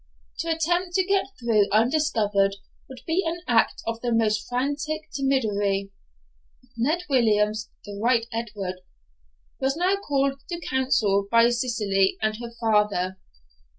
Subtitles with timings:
[0.39, 2.55] To attempt to get through undiscovered
[2.89, 5.91] would be an act of the most frantic temerity.
[6.75, 8.81] Ned Williams (the right Edward)
[9.59, 13.19] was now called to council by Cicely and her father.